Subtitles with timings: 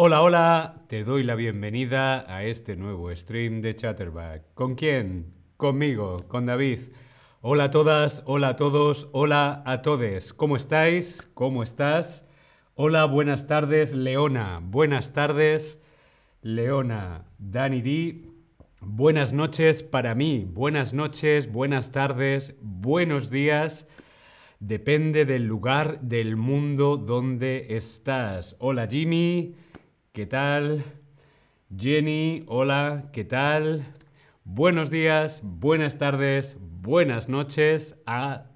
[0.00, 4.54] Hola, hola, te doy la bienvenida a este nuevo stream de Chatterback.
[4.54, 5.34] ¿Con quién?
[5.56, 6.78] Conmigo, con David.
[7.40, 10.32] Hola a todas, hola a todos, hola a todes.
[10.32, 11.28] ¿Cómo estáis?
[11.34, 12.28] ¿Cómo estás?
[12.76, 14.60] Hola, buenas tardes, Leona.
[14.62, 15.82] Buenas tardes,
[16.42, 17.24] Leona.
[17.38, 18.22] Dani D.
[18.80, 20.46] Buenas noches para mí.
[20.48, 23.88] Buenas noches, buenas tardes, buenos días.
[24.60, 28.54] Depende del lugar del mundo donde estás.
[28.60, 29.56] Hola Jimmy.
[30.18, 30.82] ¿Qué tal?
[31.78, 33.86] Jenny, hola, ¿qué tal?
[34.42, 38.46] Buenos días, buenas tardes, buenas noches a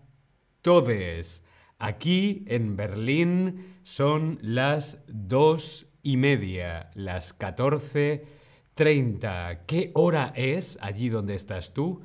[0.61, 1.45] todos.
[1.79, 9.61] Aquí en Berlín son las dos y media, las 14.30.
[9.65, 12.03] ¿Qué hora es allí donde estás tú?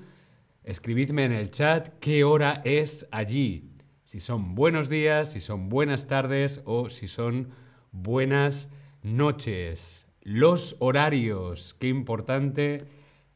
[0.64, 3.72] Escribidme en el chat qué hora es allí.
[4.04, 7.50] Si son buenos días, si son buenas tardes o si son
[7.92, 8.70] buenas
[9.08, 11.74] noches, los horarios.
[11.80, 12.86] Qué importante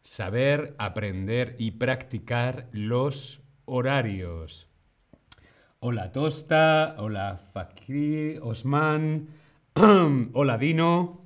[0.02, 4.68] saber, aprender y practicar los horarios.
[5.80, 9.30] Hola Tosta, hola Fakir, Osman,
[10.34, 11.22] hola Dino,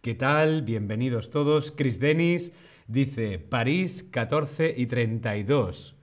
[0.00, 0.62] ¿qué tal?
[0.62, 1.72] Bienvenidos todos.
[1.72, 2.52] Chris Dennis
[2.86, 5.96] dice París 14 y 32.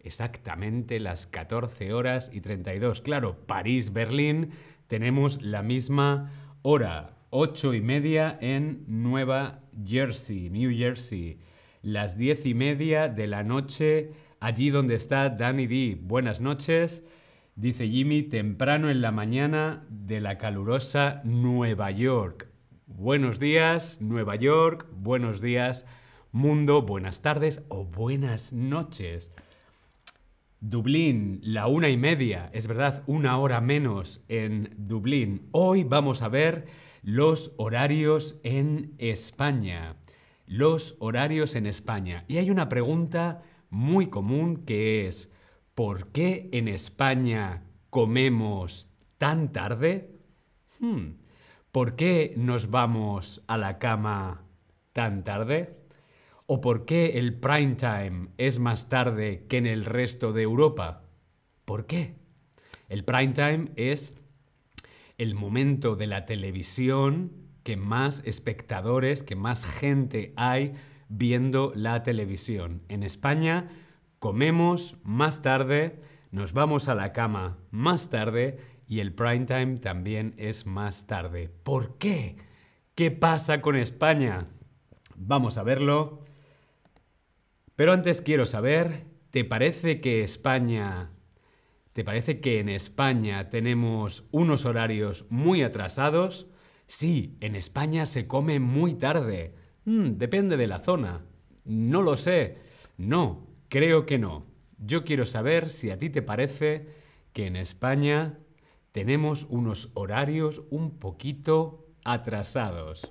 [0.00, 3.02] Exactamente las 14 horas y 32.
[3.02, 4.50] Claro, París-Berlín
[4.86, 6.32] tenemos la misma
[6.62, 11.38] hora, ocho y media en Nueva Jersey, New Jersey.
[11.82, 15.98] Las diez y media de la noche, allí donde está Danny D.
[16.00, 17.04] Buenas noches.
[17.56, 22.48] Dice Jimmy, temprano en la mañana de la calurosa Nueva York.
[22.86, 24.86] Buenos días, Nueva York.
[24.92, 25.86] Buenos días,
[26.32, 26.82] mundo.
[26.82, 29.32] Buenas tardes o buenas noches.
[30.60, 35.48] Dublín, la una y media, es verdad, una hora menos en Dublín.
[35.52, 36.66] Hoy vamos a ver
[37.02, 39.96] los horarios en España.
[40.44, 42.26] Los horarios en España.
[42.28, 45.32] Y hay una pregunta muy común que es,
[45.74, 50.20] ¿por qué en España comemos tan tarde?
[50.78, 51.12] Hmm,
[51.72, 54.44] ¿Por qué nos vamos a la cama
[54.92, 55.79] tan tarde?
[56.52, 61.04] ¿O por qué el prime time es más tarde que en el resto de Europa?
[61.64, 62.16] ¿Por qué?
[62.88, 64.14] El prime time es
[65.16, 67.30] el momento de la televisión
[67.62, 70.74] que más espectadores, que más gente hay
[71.08, 72.82] viendo la televisión.
[72.88, 73.68] En España
[74.18, 76.02] comemos más tarde,
[76.32, 78.58] nos vamos a la cama más tarde
[78.88, 81.48] y el prime time también es más tarde.
[81.62, 82.38] ¿Por qué?
[82.96, 84.46] ¿Qué pasa con España?
[85.14, 86.24] Vamos a verlo.
[87.80, 91.12] Pero antes quiero saber, ¿te parece que España...
[91.94, 96.46] ¿Te parece que en España tenemos unos horarios muy atrasados?
[96.86, 99.54] Sí, en España se come muy tarde.
[99.86, 101.24] Mm, depende de la zona.
[101.64, 102.58] No lo sé.
[102.98, 104.44] No, creo que no.
[104.76, 106.86] Yo quiero saber si a ti te parece
[107.32, 108.40] que en España
[108.92, 113.10] tenemos unos horarios un poquito atrasados.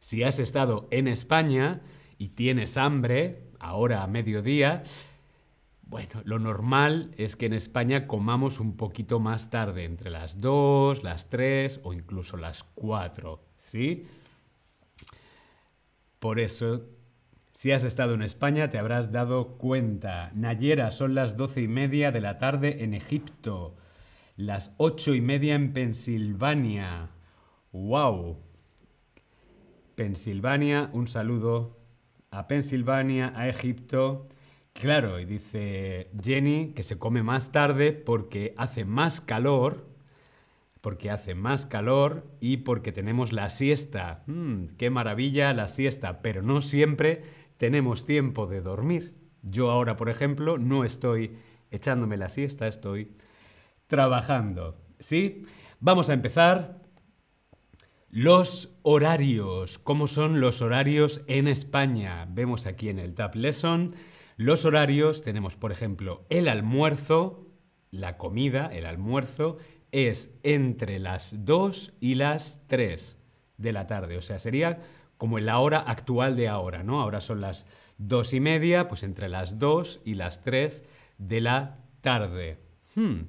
[0.00, 1.82] Si has estado en España
[2.18, 4.82] y tienes hambre, ahora a mediodía,
[5.82, 11.04] bueno, lo normal es que en España comamos un poquito más tarde, entre las 2,
[11.04, 14.04] las 3 o incluso las 4, ¿sí?
[16.18, 16.82] Por eso,
[17.52, 20.32] si has estado en España, te habrás dado cuenta.
[20.34, 23.76] Nayera, son las 12 y media de la tarde en Egipto,
[24.36, 27.10] las 8 y media en Pensilvania.
[27.70, 28.38] ¡Wow!
[29.94, 31.75] Pensilvania, un saludo
[32.36, 34.28] a Pensilvania, a Egipto.
[34.74, 39.86] Claro, y dice Jenny que se come más tarde porque hace más calor,
[40.82, 44.22] porque hace más calor y porque tenemos la siesta.
[44.26, 46.20] Mm, ¡Qué maravilla la siesta!
[46.20, 47.22] Pero no siempre
[47.56, 49.14] tenemos tiempo de dormir.
[49.42, 51.38] Yo ahora, por ejemplo, no estoy
[51.70, 53.16] echándome la siesta, estoy
[53.86, 54.76] trabajando.
[54.98, 55.46] ¿Sí?
[55.80, 56.85] Vamos a empezar.
[58.08, 59.78] Los horarios.
[59.78, 62.26] ¿Cómo son los horarios en España?
[62.30, 63.94] Vemos aquí en el Tab Lesson.
[64.36, 67.46] Los horarios tenemos, por ejemplo, el almuerzo,
[67.90, 69.58] la comida, el almuerzo,
[69.90, 73.18] es entre las 2 y las 3
[73.58, 74.16] de la tarde.
[74.16, 74.80] O sea, sería
[75.18, 77.00] como en la hora actual de ahora, ¿no?
[77.00, 77.66] Ahora son las
[77.98, 80.84] 2 y media, pues entre las 2 y las 3
[81.18, 82.58] de la tarde.
[82.94, 83.22] Hmm.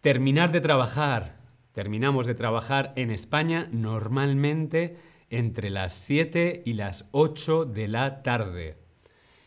[0.00, 1.39] Terminar de trabajar
[1.72, 4.96] Terminamos de trabajar en España normalmente
[5.30, 8.78] entre las 7 y las 8 de la tarde.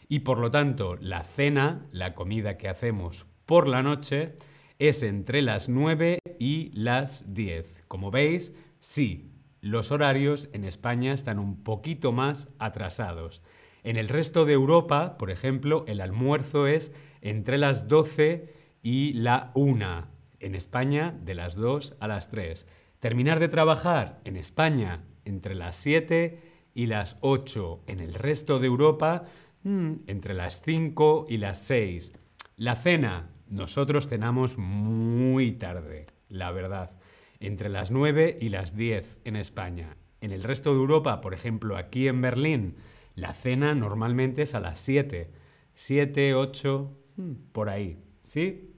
[0.08, 4.38] Y por lo tanto, la cena, la comida que hacemos por la noche,
[4.80, 7.86] es entre las 9 y las 10.
[7.88, 13.42] Como veis, sí, los horarios en España están un poquito más atrasados.
[13.84, 19.52] En el resto de Europa, por ejemplo, el almuerzo es entre las 12 y la
[19.56, 20.13] 1.
[20.44, 22.68] En España, de las 2 a las 3.
[23.00, 26.40] Terminar de trabajar en España entre las 7
[26.74, 27.84] y las 8.
[27.88, 29.26] En el resto de Europa,
[29.64, 32.14] mm, entre las 5 y las 6.
[32.58, 36.92] La cena, nosotros cenamos muy tarde, la verdad
[37.44, 39.98] entre las 9 y las 10 en España.
[40.22, 42.76] En el resto de Europa, por ejemplo, aquí en Berlín,
[43.16, 45.30] la cena normalmente es a las 7.
[45.74, 46.90] 7, 8,
[47.52, 48.02] por ahí.
[48.22, 48.73] ¿Sí?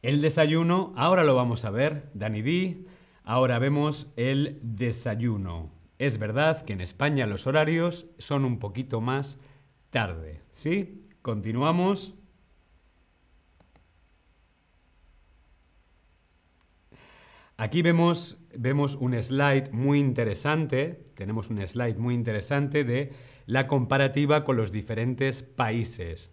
[0.00, 2.84] El desayuno, ahora lo vamos a ver, Dani D.
[3.24, 5.72] Ahora vemos el desayuno.
[5.98, 9.38] Es verdad que en España los horarios son un poquito más
[9.90, 10.42] tarde.
[10.52, 11.08] ¿Sí?
[11.20, 12.14] Continuamos.
[17.56, 23.12] Aquí vemos, vemos un slide muy interesante, tenemos un slide muy interesante de
[23.46, 26.32] la comparativa con los diferentes países.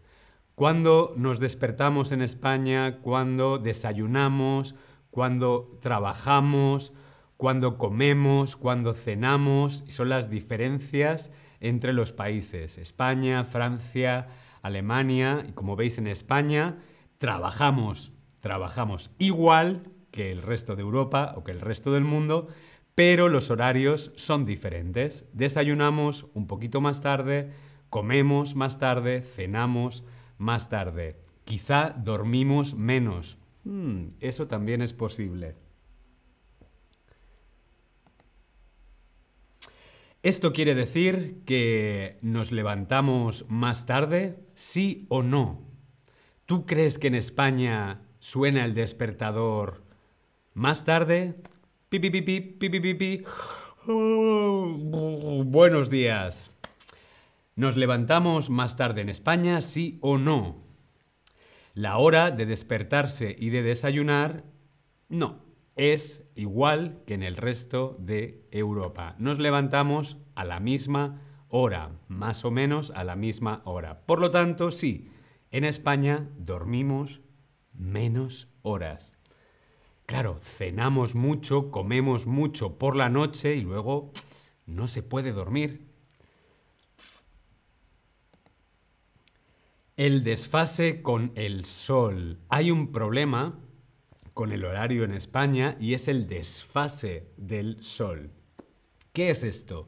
[0.56, 4.76] Cuando nos despertamos en España, cuando desayunamos,
[5.12, 6.94] cuando trabajamos,
[7.36, 12.78] cuando comemos, cuando cenamos, son las diferencias entre los países.
[12.78, 14.28] España, Francia,
[14.62, 16.78] Alemania, y como veis en España,
[17.18, 22.48] trabajamos, trabajamos igual que el resto de Europa o que el resto del mundo,
[22.96, 25.28] pero los horarios son diferentes.
[25.34, 27.52] Desayunamos un poquito más tarde,
[27.90, 30.06] comemos más tarde, cenamos
[30.38, 31.18] más tarde.
[31.44, 33.38] Quizá dormimos menos.
[33.64, 35.56] Hmm, eso también es posible.
[40.24, 44.40] ¿Esto quiere decir que nos levantamos más tarde?
[44.56, 45.62] ¿Sí o no?
[46.48, 49.84] ¿Tú crees que en España suena el despertador
[50.56, 51.36] más tarde,
[51.90, 53.24] pi, pi, pi, pi, pi, pi,
[55.46, 56.55] buenos días.
[57.58, 60.58] ¿Nos levantamos más tarde en España, sí o no?
[61.74, 64.44] La hora de despertarse y de desayunar,
[65.08, 65.40] no,
[65.78, 69.16] es igual que en el resto de Europa.
[69.20, 74.06] Nos levantamos a la misma hora, más o menos a la misma hora.
[74.06, 75.10] Por lo tanto, sí,
[75.52, 77.22] en España dormimos
[77.72, 79.18] menos horas.
[80.06, 84.12] Claro, cenamos mucho, comemos mucho por la noche y luego
[84.66, 85.95] no se puede dormir.
[89.98, 92.40] El desfase con el sol.
[92.50, 93.62] Hay un problema
[94.34, 98.34] con el horario en España y es el desfase del sol.
[99.14, 99.88] ¿Qué es esto?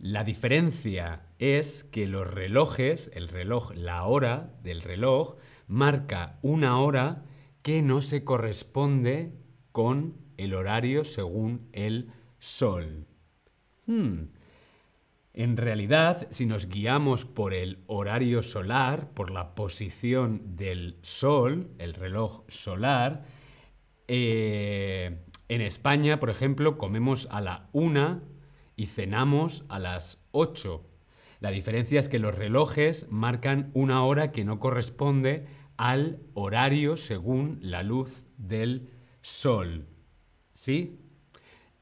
[0.00, 5.36] La diferencia es que los relojes, el reloj, la hora del reloj,
[5.68, 7.24] marca una hora
[7.62, 9.32] que no se corresponde
[9.70, 12.10] con el horario según el
[12.40, 13.06] sol.
[13.86, 14.30] Hmm.
[15.32, 21.94] En realidad, si nos guiamos por el horario solar, por la posición del sol, el
[21.94, 23.24] reloj solar,
[24.08, 28.22] eh, en España, por ejemplo, comemos a la una
[28.76, 30.84] y cenamos a las 8.
[31.38, 37.58] La diferencia es que los relojes marcan una hora que no corresponde al horario según
[37.62, 38.90] la luz del
[39.22, 39.86] sol.
[40.54, 40.98] ¿Sí?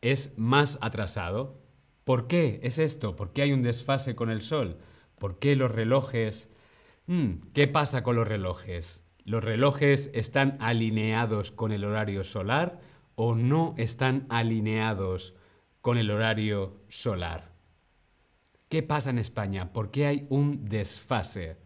[0.00, 1.67] Es más atrasado.
[2.08, 3.16] ¿Por qué es esto?
[3.16, 4.78] ¿Por qué hay un desfase con el sol?
[5.18, 6.48] ¿Por qué los relojes...
[7.06, 9.04] Hmm, ¿Qué pasa con los relojes?
[9.24, 12.80] ¿Los relojes están alineados con el horario solar
[13.14, 15.34] o no están alineados
[15.82, 17.52] con el horario solar?
[18.70, 19.74] ¿Qué pasa en España?
[19.74, 21.58] ¿Por qué hay un desfase?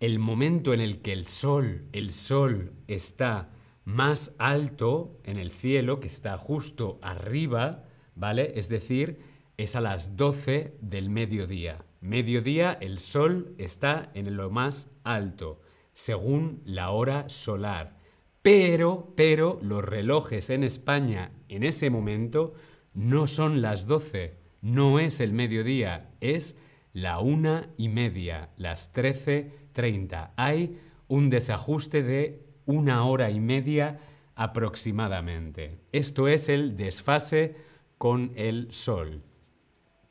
[0.00, 3.48] el momento en el que el sol, el sol está
[3.84, 8.52] más alto en el cielo, que está justo arriba, ¿vale?
[8.56, 9.20] Es decir,
[9.56, 11.84] es a las 12 del mediodía.
[12.00, 15.60] Mediodía el sol está en lo más alto,
[15.92, 17.98] según la hora solar.
[18.42, 22.54] Pero, pero los relojes en España en ese momento
[22.92, 26.56] no son las 12, no es el mediodía, es
[26.92, 30.32] la una y media, las 13 30.
[30.36, 34.00] Hay un desajuste de una hora y media
[34.34, 35.78] aproximadamente.
[35.92, 37.56] Esto es el desfase
[37.98, 39.22] con el sol.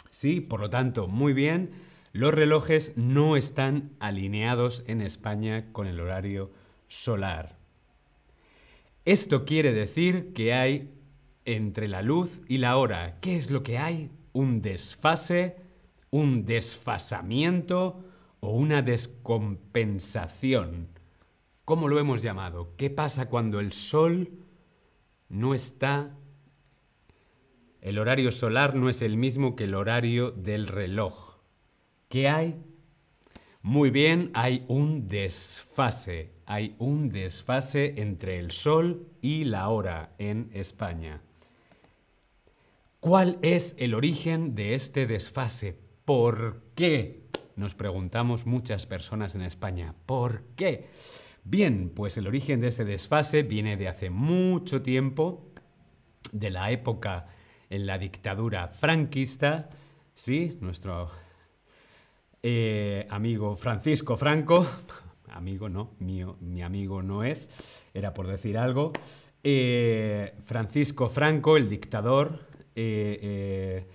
[0.10, 1.72] Sí, por lo tanto, muy bien,
[2.12, 6.52] los relojes no están alineados en España con el horario
[6.88, 7.58] solar.
[9.06, 10.94] Esto quiere decir que hay
[11.46, 13.20] entre la luz y la hora.
[13.20, 14.12] ¿Qué es lo que hay?
[14.32, 15.58] Un desfase,
[16.10, 18.04] un desfasamiento,
[18.44, 20.90] o una descompensación.
[21.66, 22.74] ¿Cómo lo hemos llamado?
[22.76, 24.30] ¿Qué pasa cuando el sol
[25.30, 26.16] no está
[27.82, 31.36] El horario solar no es el mismo que el horario del reloj.
[32.08, 32.56] ¿Qué hay?
[33.62, 36.32] Muy bien, hay un desfase.
[36.46, 41.22] Hay un desfase entre el sol y la hora en España.
[43.02, 45.78] ¿Cuál es el origen de este desfase?
[46.06, 47.24] ¿Por qué?
[47.58, 49.94] Nos preguntamos muchas personas en España.
[50.06, 50.88] ¿Por qué?
[51.46, 55.52] Bien, pues el origen de este desfase viene de hace mucho tiempo,
[56.32, 57.28] de la época
[57.70, 59.70] en la dictadura franquista,
[60.14, 60.58] ¿sí?
[60.62, 61.12] Nuestro
[62.42, 64.66] eh, amigo Francisco Franco,
[65.32, 67.50] amigo no, mío, mi amigo no es,
[67.94, 68.94] era por decir algo,
[69.44, 72.40] eh, Francisco Franco, el dictador,
[72.74, 73.86] eh,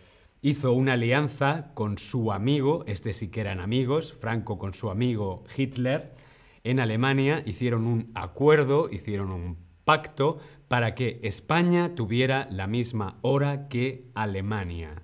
[0.42, 5.44] hizo una alianza con su amigo, este sí que eran amigos, Franco con su amigo
[5.56, 6.27] Hitler,
[6.68, 13.68] en Alemania hicieron un acuerdo, hicieron un pacto para que España tuviera la misma hora
[13.68, 15.02] que Alemania.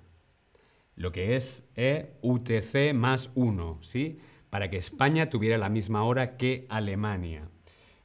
[0.95, 4.19] Lo que es eh, UTC más 1, ¿sí?
[4.51, 7.49] Para que España tuviera la misma hora que Alemania.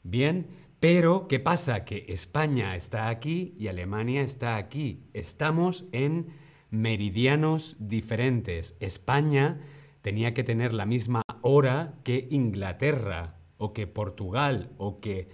[0.03, 0.47] Bien,
[0.79, 1.83] pero ¿qué pasa?
[1.83, 5.03] Que España está aquí y Alemania está aquí.
[5.13, 6.27] Estamos en
[6.69, 8.77] meridianos diferentes.
[8.79, 9.59] España
[10.01, 15.27] tenía que tener la misma hora que Inglaterra o que Portugal o que eh,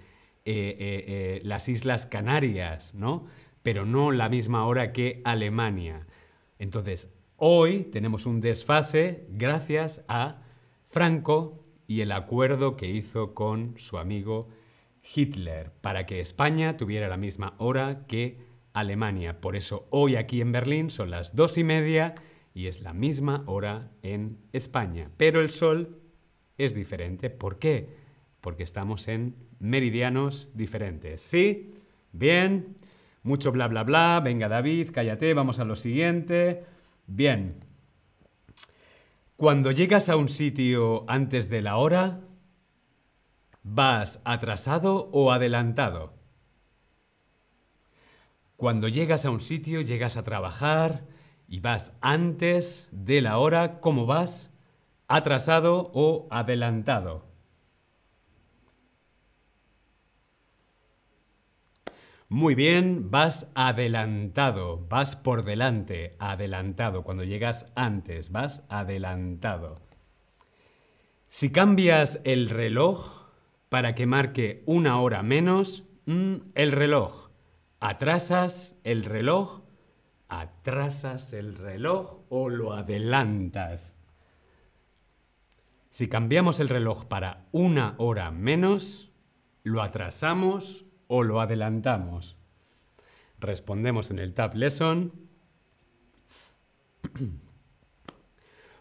[0.45, 0.75] eh,
[1.07, 3.27] eh, las Islas Canarias, ¿no?
[3.63, 6.05] Pero no la misma hora que Alemania.
[6.59, 10.41] Entonces, hoy tenemos un desfase gracias a
[10.89, 14.49] Franco y el acuerdo que hizo con su amigo
[15.15, 18.39] Hitler para que España tuviera la misma hora que
[18.73, 19.39] Alemania.
[19.39, 22.15] Por eso hoy aquí en Berlín son las dos y media
[22.53, 25.11] y es la misma hora en España.
[25.17, 26.01] Pero el sol
[26.57, 27.29] es diferente.
[27.29, 28.04] ¿Por qué?
[28.45, 31.19] Porque estamos en meridianos diferentes.
[31.19, 31.73] ¿Sí?
[32.11, 32.77] Bien.
[33.23, 34.21] Mucho bla bla bla.
[34.23, 36.63] Venga David, cállate, vamos a lo siguiente.
[37.07, 37.55] Bien.
[39.35, 42.21] Cuando llegas a un sitio antes de la hora,
[43.63, 46.13] ¿vas atrasado o adelantado?
[48.57, 51.07] Cuando llegas a un sitio, llegas a trabajar
[51.47, 54.53] y vas antes de la hora, ¿cómo vas?
[55.07, 57.34] ¿Atrasado o adelantado?
[62.27, 67.03] Muy bien, vas adelantado, vas por delante, adelantado.
[67.03, 69.79] Cuando llegas antes, vas adelantado.
[71.27, 73.27] Si cambias el reloj
[73.69, 77.29] para que marque una hora menos, mm, el reloj.
[77.79, 79.61] ¿Atrasas el reloj?
[80.27, 83.93] ¿Atrasas el reloj o lo adelantas?
[85.91, 89.11] Si cambiamos el reloj para una hora menos,
[89.61, 92.37] ¿lo atrasamos o lo adelantamos?
[93.39, 95.13] Respondemos en el Tab Lesson.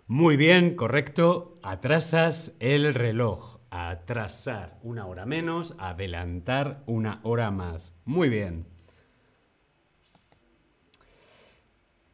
[0.06, 1.58] Muy bien, correcto.
[1.62, 3.58] Atrasas el reloj.
[3.70, 7.94] Atrasar una hora menos, adelantar una hora más.
[8.04, 8.66] Muy bien.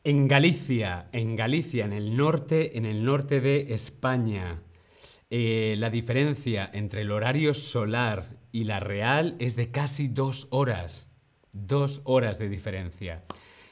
[0.03, 4.63] En Galicia, en Galicia, en el norte, en el norte de España,
[5.31, 11.09] eh, la diferencia entre el horario solar y la real es de casi dos horas.
[11.53, 13.25] Dos horas de diferencia.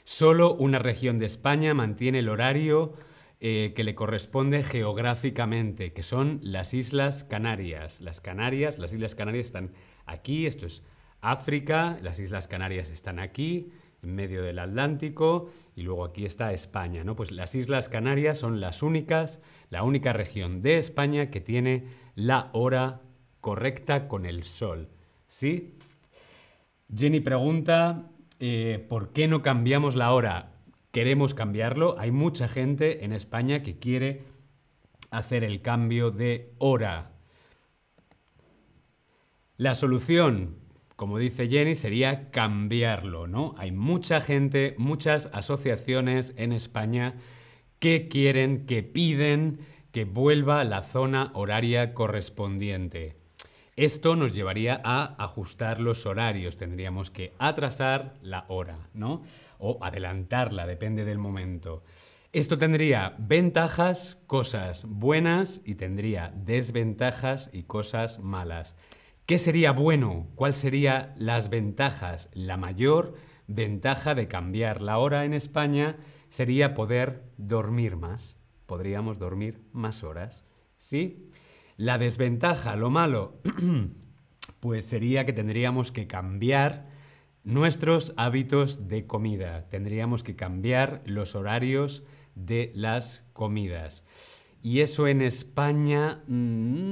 [0.04, 2.94] Solo una región de España mantiene el horario
[3.40, 8.00] eh, que le corresponde geográficamente, que son las Islas Canarias.
[8.00, 9.72] Las Canarias, las Islas Canarias están
[10.06, 10.82] aquí, esto es
[11.20, 13.70] África, las Islas Canarias están aquí,
[14.02, 17.14] en medio del Atlántico, y luego aquí está España, ¿no?
[17.14, 19.40] Pues las Islas Canarias son las únicas,
[19.70, 23.00] la única región de España que tiene la hora
[23.40, 24.88] correcta con el sol.
[25.28, 25.76] ¿Sí?
[26.94, 30.52] Jenny pregunta, eh, ¿por qué no cambiamos la hora?
[30.90, 31.96] Queremos cambiarlo.
[31.98, 34.22] Hay mucha gente en España que quiere
[35.10, 37.12] hacer el cambio de hora.
[39.56, 40.56] La solución,
[40.98, 43.54] como dice Jenny, sería cambiarlo, ¿no?
[43.56, 47.14] Hay mucha gente, muchas asociaciones en España
[47.78, 49.60] que quieren, que piden
[49.92, 53.14] que vuelva la zona horaria correspondiente.
[53.76, 59.22] Esto nos llevaría a ajustar los horarios, tendríamos que atrasar la hora, ¿no?
[59.60, 61.84] O adelantarla, depende del momento.
[62.32, 68.74] Esto tendría ventajas, cosas buenas y tendría desventajas y cosas malas.
[69.28, 70.26] ¿Qué sería bueno?
[70.37, 72.30] ¿Cuáles serían las ventajas?
[72.32, 73.12] La mayor
[73.47, 75.99] ventaja de cambiar la hora en España
[76.30, 78.37] sería poder dormir más.
[78.64, 80.47] Podríamos dormir más horas.
[80.78, 81.28] ¿Sí?
[81.76, 83.38] La desventaja, lo malo,
[84.61, 86.88] pues sería que tendríamos que cambiar
[87.44, 89.68] nuestros hábitos de comida.
[89.68, 92.02] Tendríamos que cambiar los horarios
[92.35, 94.04] de las comidas.
[94.62, 96.88] Y eso en España mm,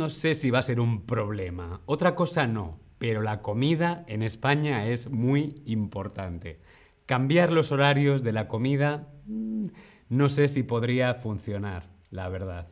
[0.00, 1.82] no sé si va a ser un problema.
[1.84, 6.58] Otra cosa no, pero la comida en España es muy importante.
[7.04, 9.66] Cambiar los horarios de la comida mm,
[10.08, 12.68] no sé si podría funcionar, la verdad.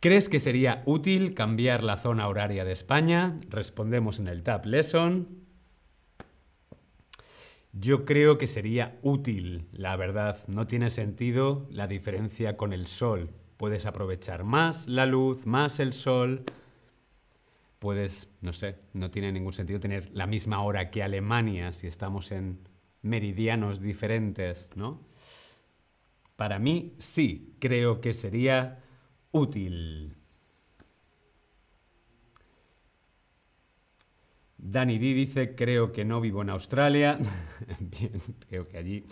[0.00, 3.40] ¿Crees que sería útil cambiar la zona horaria de España?
[3.48, 5.26] Respondemos en el Tab Lesson.
[7.72, 10.46] Yo creo que sería útil, la verdad.
[10.48, 13.30] No tiene sentido la diferencia con el sol.
[13.56, 16.44] Puedes aprovechar más la luz, más el sol.
[17.78, 22.32] Puedes, no sé, no tiene ningún sentido tener la misma hora que Alemania si estamos
[22.32, 22.58] en
[23.02, 25.00] meridianos diferentes, ¿no?
[26.36, 28.82] Para mí sí, creo que sería
[29.32, 30.16] útil.
[34.58, 37.18] Dani D dice, creo que no vivo en Australia.
[37.80, 39.06] Bien, creo que allí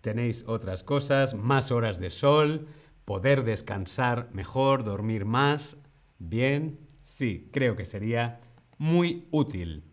[0.00, 2.68] tenéis otras cosas, más horas de sol,
[3.04, 5.76] poder descansar mejor, dormir más.
[6.18, 8.40] Bien, sí, creo que sería
[8.78, 9.84] muy útil.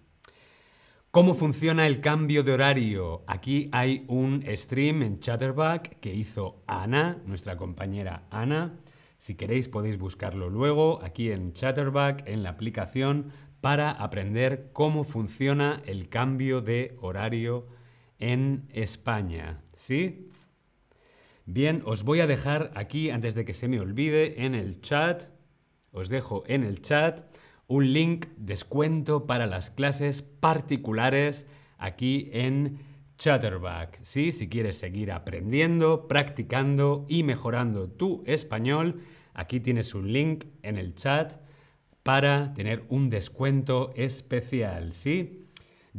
[1.11, 3.23] ¿Cómo funciona el cambio de horario?
[3.27, 8.79] Aquí hay un stream en Chatterback que hizo Ana, nuestra compañera Ana.
[9.17, 15.81] Si queréis podéis buscarlo luego aquí en Chatterback, en la aplicación para aprender cómo funciona
[15.85, 17.67] el cambio de horario
[18.17, 19.61] en España.
[19.73, 20.29] ¿Sí?
[21.45, 25.24] Bien, os voy a dejar aquí, antes de que se me olvide, en el chat,
[25.91, 27.24] os dejo en el chat
[27.67, 32.79] un link descuento para las clases particulares aquí en
[33.17, 34.00] Chatterback.
[34.01, 34.31] ¿Sí?
[34.31, 39.01] Si quieres seguir aprendiendo, practicando y mejorando tu español,
[39.33, 41.39] aquí tienes un link en el chat
[42.03, 45.46] para tener un descuento especial, ¿sí?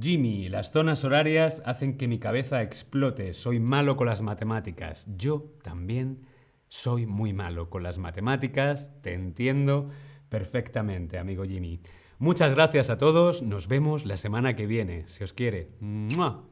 [0.01, 3.35] Jimmy, las zonas horarias hacen que mi cabeza explote.
[3.35, 5.07] Soy malo con las matemáticas.
[5.17, 6.27] Yo también
[6.69, 8.91] soy muy malo con las matemáticas.
[9.03, 9.91] Te entiendo
[10.31, 11.81] perfectamente, amigo Jimmy.
[12.19, 13.43] Muchas gracias a todos.
[13.43, 15.69] Nos vemos la semana que viene, si os quiere.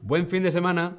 [0.02, 0.98] Buen fin de semana.